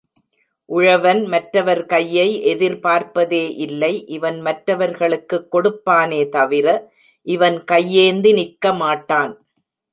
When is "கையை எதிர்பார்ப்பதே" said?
1.85-3.43